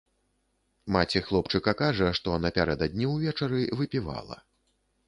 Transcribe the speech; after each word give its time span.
Маці 0.95 1.21
хлопчыка 1.27 1.75
кажа, 1.83 2.09
што 2.21 2.41
напярэдадні 2.47 3.05
ўвечары 3.13 3.61
выпівала. 3.85 4.35